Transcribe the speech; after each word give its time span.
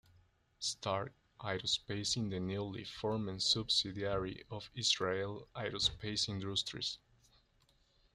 Stark 0.57 1.13
Aerospace 1.41 2.17
is 2.17 2.29
the 2.31 2.39
newly 2.39 2.83
formed 2.85 3.39
subsidiary 3.43 4.43
of 4.49 4.71
Israel 4.73 5.47
Aerospace 5.55 6.27
Industries. 6.27 6.97